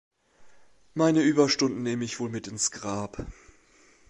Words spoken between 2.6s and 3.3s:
Grab.